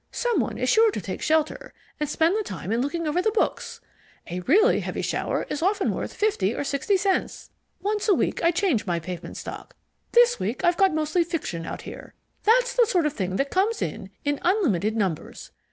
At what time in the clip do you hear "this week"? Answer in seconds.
10.13-10.63